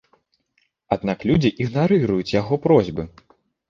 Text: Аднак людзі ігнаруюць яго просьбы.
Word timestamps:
Аднак 0.95 1.27
людзі 1.33 1.53
ігнаруюць 1.69 2.35
яго 2.41 2.63
просьбы. 2.69 3.11